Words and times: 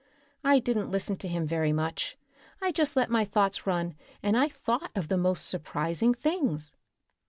I 0.43 0.57
didn't 0.57 0.89
listen 0.89 1.15
to 1.17 1.27
him 1.27 1.45
very 1.45 1.71
much. 1.71 2.17
I 2.59 2.71
just 2.71 2.95
let 2.95 3.11
my 3.11 3.23
thoughts 3.23 3.67
run 3.67 3.93
and 4.23 4.35
I 4.35 4.47
thought 4.47 4.89
of 4.95 5.09
the 5.09 5.15
most 5.19 5.47
surprising 5.47 6.15
things." 6.15 6.75